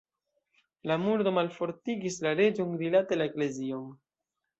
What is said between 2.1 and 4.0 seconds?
la reĝon rilate la eklezion.